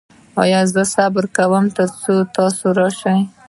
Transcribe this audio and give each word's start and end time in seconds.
ایا 0.43 0.61
زه 0.73 0.83
صبر 0.93 1.23
وکړم 1.27 1.65
تر 1.77 1.87
څو 2.01 2.13
تاسو 2.35 2.65
راشئ؟ 2.77 3.19